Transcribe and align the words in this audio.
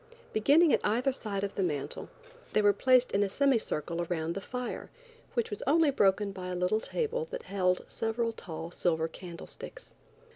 Beginning 0.33 0.73
at 0.73 0.83
either 0.83 1.11
side 1.11 1.43
of 1.43 1.53
the 1.53 1.61
mantel 1.61 2.09
they 2.53 2.61
were 2.63 2.73
placed 2.73 3.11
in 3.11 3.21
a 3.21 3.29
semi 3.29 3.59
circle 3.59 4.01
around 4.01 4.33
the 4.33 4.41
fire, 4.41 4.89
which 5.35 5.51
was 5.51 5.61
only 5.67 5.91
broken 5.91 6.31
by 6.31 6.47
a 6.47 6.55
little 6.55 6.79
table 6.81 7.27
that 7.29 7.43
held 7.43 7.85
several 7.87 8.31
tall 8.31 8.71
silver 8.71 9.07
candlesticks. 9.07 9.93